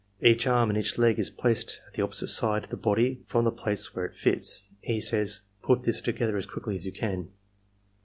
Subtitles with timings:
[0.19, 3.43] Each arm and each leg is placed at the opposite side of the body from
[3.45, 4.63] the place where it fits.
[4.81, 4.99] E.
[4.99, 7.29] says, ^^PiU this together as quickly as you can.